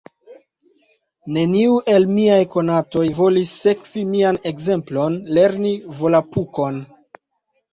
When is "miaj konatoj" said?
2.13-3.05